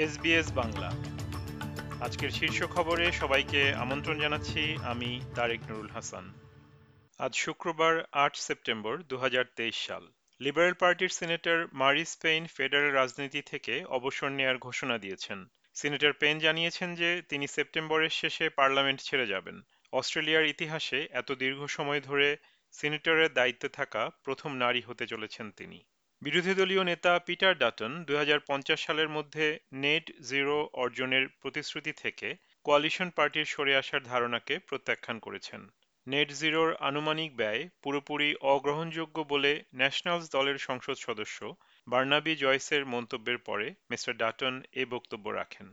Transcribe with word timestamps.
SBS 0.00 0.52
Bangla. 0.52 0.90
আজকের 2.00 2.30
শীর্ষ 2.30 2.62
খবরে 2.62 3.12
সবাইকে 3.12 3.74
আমন্ত্রণ 3.74 4.20
জানাচ্ছি 4.20 4.76
আমি 4.82 5.20
তারেক 5.34 5.60
নুরুল 5.70 5.88
হাসান। 5.88 6.32
আজ 7.18 7.34
শুক্রবার 7.34 8.04
আট 8.12 8.36
সেপ্টেম্বর 8.36 8.98
দু 9.02 9.16
হাজার 9.16 9.44
তেইশ 9.56 9.86
সাল। 9.86 10.08
লিবারেল 10.40 10.72
পার্টির 10.72 11.08
সিনেটর 11.08 11.66
মারি 11.72 12.04
স্পেইন 12.04 12.46
ফেডারেল 12.46 12.92
রাজনীতি 12.92 13.42
থেকে 13.42 13.84
অবসর 13.84 14.28
নেয়ার 14.28 14.58
ঘোষণা 14.58 14.98
দিয়েছেন। 14.98 15.48
সিনেটর 15.74 16.12
পেন 16.12 16.38
জানিয়েছেন 16.38 16.94
যে 16.94 17.22
তিনি 17.28 17.46
সেপ্টেম্বরের 17.46 18.10
শেষে 18.10 18.48
পার্লামেন্ট 18.48 19.00
ছেড়ে 19.00 19.26
যাবেন। 19.26 19.60
অস্ট্রেলিয়ার 19.92 20.44
ইতিহাসে 20.44 21.08
এত 21.10 21.32
দীর্ঘ 21.32 21.66
সময় 21.66 22.00
ধরে 22.00 22.36
সিনেটরের 22.72 23.32
দায়িত্বে 23.32 23.68
থাকা 23.68 24.10
প্রথম 24.24 24.56
নারী 24.56 24.80
হতে 24.80 25.06
চলেছেন 25.06 25.50
তিনি। 25.50 25.84
বিরোধী 26.22 26.52
দলীয় 26.54 26.84
নেতা 26.84 27.12
পিটার 27.18 27.54
ডাটন 27.58 27.92
দু 28.04 28.12
হাজার 28.16 28.40
পঞ্চাশ 28.40 28.78
সালের 28.86 29.08
মধ্যে 29.08 29.46
নেট 29.74 30.04
জিরো 30.22 30.56
অর্জনের 30.72 31.24
প্রতিশ্রুতি 31.40 31.92
থেকে 31.92 32.28
কোয়ালিশন 32.64 33.08
পার্টির 33.10 33.44
সরে 33.44 33.72
আসার 33.76 34.02
ধারণাকে 34.02 34.54
প্রত্যাখ্যান 34.58 35.16
করেছেন। 35.18 35.60
নেট 36.06 36.28
জিরোর 36.32 36.70
আনুমানিক 36.80 37.30
ব্যয় 37.36 37.62
পুরোপুরি 37.82 38.34
অগ্রহণযোগ্য 38.34 39.16
বলে 39.24 39.52
ন্যাশনালস 39.74 40.24
দলের 40.30 40.58
সংসদ 40.58 40.96
সদস্য 40.96 41.38
বার্নাবি 41.86 42.32
জয়সের 42.36 42.82
মন্তব্যের 42.84 43.38
পরে 43.38 43.66
মিস্টার 43.90 44.14
ডাটন 44.16 44.54
এ 44.72 44.82
বক্তব্য 44.84 45.26
রাখেন। 45.30 45.66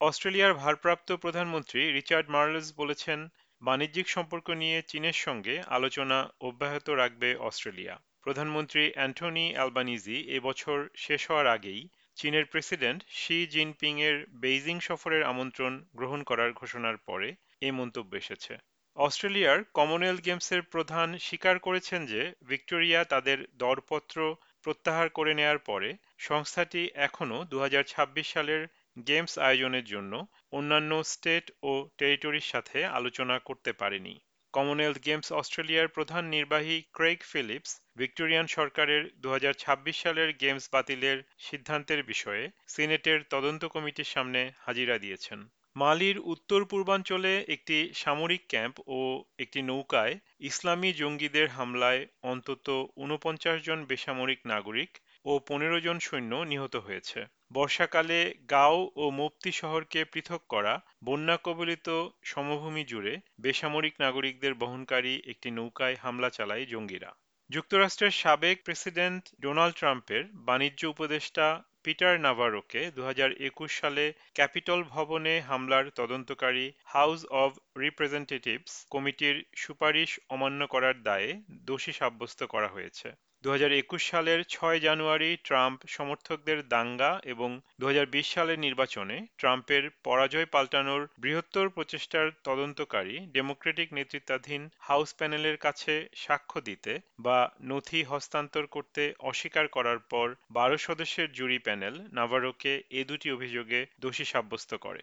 অস্ট্রেলিয়ার 0.00 0.54
ভারপ্রাপ্ত 0.54 1.08
প্রধানমন্ত্রী 1.12 1.80
রিচার্ড 1.92 2.26
মার্লস 2.30 2.66
বলেছেন, 2.76 3.18
বাণিজ্যিক 3.62 4.06
সম্পর্ক 4.08 4.46
নিয়ে 4.50 4.78
চীনের 4.82 5.16
সঙ্গে 5.26 5.54
আলোচনা 5.68 6.18
অব্যাহত 6.40 6.86
রাখবে 6.90 7.28
অস্ট্রেলিয়া। 7.48 7.94
প্রধানমন্ত্রী 8.26 8.82
অ্যান্টনি 8.92 9.46
অ্যালবানিজি 9.54 10.16
এবছর 10.28 10.78
শেষ 10.96 11.20
হওয়ার 11.28 11.46
আগেই 11.46 11.80
চীনের 12.16 12.44
প্রেসিডেন্ট 12.44 13.00
শি 13.10 13.38
জিনপিং 13.46 13.94
এর 14.00 14.16
বেইজিং 14.32 14.76
সফরের 14.80 15.22
আমন্ত্রণ 15.22 15.72
গ্রহণ 15.94 16.22
করার 16.22 16.50
ঘোষণার 16.52 16.96
পরে 16.96 17.28
এ 17.60 17.70
মন্তব্য 17.72 18.10
এসেছে। 18.16 18.52
অস্ট্রেলিয়ার 18.96 19.58
কমনওয়েলথ 19.74 20.20
গেমসের 20.24 20.62
প্রধান 20.62 21.08
স্বীকার 21.18 21.56
করেছেন 21.58 22.00
যে 22.06 22.22
ভিক্টোরিয়া 22.42 23.04
তাদের 23.04 23.38
দরপত্র 23.54 24.18
প্রত্যাহার 24.64 25.08
করে 25.08 25.32
নেয়ার 25.34 25.58
পরে 25.58 25.90
সংস্থাটি 26.18 26.82
এখনও 26.98 27.38
দু 27.44 27.56
হাজার 27.60 27.84
ছাব্বিশ 27.84 28.26
সালের 28.32 28.62
গেমস 29.06 29.38
আয়োজনের 29.38 29.84
জন্য 29.84 30.12
অন্যান্য 30.52 30.92
স্টেট 31.04 31.46
ও 31.62 31.72
টেরিটরির 31.98 32.50
সাথে 32.52 32.78
আলোচনা 32.84 33.36
করতে 33.38 33.70
পারেনি। 33.72 34.14
কমনওয়েলথ 34.54 34.98
গেমস 35.06 35.28
অস্ট্রেলিয়ার 35.32 35.88
প্রধান 35.88 36.24
নির্বাহী 36.26 36.76
ক্রেগ 36.92 37.18
ফিলিপস, 37.22 37.72
ভিক্টোরিয়ান 37.96 38.46
সরকারের 38.48 39.02
দু 39.22 39.28
হাজার 39.30 39.54
ছাব্বিশ 39.54 39.96
সালের 40.02 40.30
গেমস 40.32 40.64
বাতিলের 40.72 41.18
সিদ্ধান্তের 41.38 42.00
বিষয়ে 42.02 42.44
সিনেটের 42.68 43.18
তদন্ত 43.30 43.62
কমিটির 43.64 44.12
সামনে 44.14 44.40
হাজিরা 44.58 44.96
দিয়েছেন। 44.98 45.38
মালির 45.76 46.16
উত্তর 46.24 46.60
পূর্বাঞ্চলে 46.64 47.32
একটি 47.48 47.76
সামরিক 47.94 48.42
ক্যাম্প 48.48 48.76
ও 48.88 49.00
একটি 49.38 49.60
নৌকায় 49.62 50.14
ইসলামী 50.40 50.90
জঙ্গিদের 50.92 51.48
হামলায় 51.48 52.02
অন্তত 52.22 52.66
উনপঞ্চাশ 52.96 53.56
জন 53.62 53.78
বেসামরিক 53.84 54.40
নাগরিক 54.44 54.90
ও 55.24 55.38
পনেরো 55.38 55.80
জন 55.80 55.98
সৈন্য 55.98 56.32
নিহত 56.34 56.76
হয়েছে। 56.76 57.26
বর্ষাকালে 57.52 58.34
গাও 58.50 58.90
ও 58.96 59.10
মুফতি 59.10 59.52
শহরকে 59.52 60.04
পৃথক 60.04 60.42
করা, 60.48 60.80
বন্যা 61.04 61.36
কবলিত 61.36 61.88
সমভূমি 62.22 62.84
জুড়ে 62.84 63.20
বেসামরিক 63.40 63.94
নাগরিকদের 64.00 64.54
বহনকারী 64.54 65.22
একটি 65.26 65.50
নৌকায় 65.50 65.96
হামলা 66.02 66.30
চালায় 66.30 66.66
জঙ্গিরা। 66.66 67.10
যুক্তরাষ্ট্রের 67.50 68.10
সাবেক 68.10 68.56
প্রেসিডেন্ট 68.64 69.22
ডোনাল্ড 69.40 69.74
ট্রাম্পের 69.76 70.24
বাণিজ্য 70.34 70.86
উপদেষ্টা 70.86 71.62
পিটার 71.84 72.20
নাভারোকে 72.20 72.90
দু 72.90 73.02
হাজার 73.04 73.30
একুশ 73.32 73.70
সালে 73.80 74.12
ক্যাপিটল 74.34 74.82
ভবনে 74.82 75.40
হামলার 75.40 75.90
তদন্তকারী 75.90 76.72
হাউস 76.84 77.20
অব 77.24 77.50
রিপ্রেজেন্টেটিভস 77.78 78.86
কমিটির 78.90 79.44
সুপারিশ 79.56 80.20
অমান্য 80.28 80.66
করার 80.66 81.02
দায়ে 81.02 81.30
দোষী 81.50 81.92
সাব্যস্ত 81.92 82.40
করা 82.44 82.68
হয়েছে। 82.68 83.08
দু 83.44 83.48
হাজার 83.50 83.72
একুশ 83.72 84.02
সালের 84.10 84.40
ছয় 84.48 84.78
জানুয়ারি 84.80 85.30
ট্রাম্প 85.44 85.78
সমর্থকদের 85.86 86.58
দাঙ্গা 86.68 87.12
এবং 87.24 87.50
দুহাজার 87.80 88.06
বিশ 88.06 88.26
সালের 88.34 88.58
নির্বাচনে 88.58 89.16
ট্রাম্পের 89.38 89.84
পরাজয় 90.04 90.48
পাল্টানোর 90.50 91.02
বৃহত্তর 91.18 91.66
প্রচেষ্টার 91.68 92.26
তদন্তকারী 92.44 93.16
ডেমোক্রেটিক 93.32 93.88
নেতৃত্বাধীন 93.92 94.62
হাউস 94.78 95.10
প্যানেলের 95.14 95.56
কাছে 95.56 95.94
সাক্ষ্য 96.16 96.58
দিতে 96.60 96.92
বা 97.18 97.38
নথি 97.62 98.00
হস্তান্তর 98.02 98.64
করতে 98.66 99.02
অস্বীকার 99.20 99.66
করার 99.68 99.98
পর 100.10 100.26
বারো 100.50 100.76
সদস্যের 100.78 101.28
জুরি 101.32 101.58
প্যানেল 101.58 101.94
নাভারোকে 102.12 102.72
এ 102.90 103.00
দুটি 103.04 103.28
অভিযোগে 103.30 103.80
দোষী 104.00 104.24
সাব্যস্ত 104.24 104.72
করে। 104.76 105.02